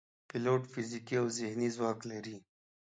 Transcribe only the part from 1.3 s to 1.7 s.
ذهني